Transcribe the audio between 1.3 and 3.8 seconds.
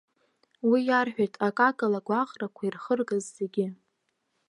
акакала агәаҟрақәа ирхыргаз зегьы.